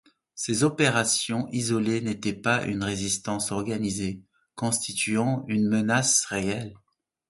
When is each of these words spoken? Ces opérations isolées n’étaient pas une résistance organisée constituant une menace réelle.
Ces 0.33 0.63
opérations 0.63 1.47
isolées 1.51 2.01
n’étaient 2.01 2.33
pas 2.33 2.65
une 2.65 2.83
résistance 2.83 3.51
organisée 3.51 4.23
constituant 4.55 5.45
une 5.47 5.67
menace 5.69 6.25
réelle. 6.25 6.73